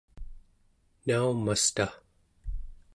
naumasta 1.05 1.85